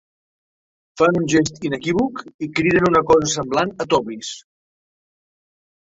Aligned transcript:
Fan 1.01 1.19
un 1.19 1.27
gest 1.33 1.61
inequívoc 1.71 2.23
i 2.47 2.51
criden 2.61 2.91
una 2.91 3.05
cosa 3.13 3.31
semblant 3.37 3.79
a 3.87 3.91
Tobies. 3.95 4.35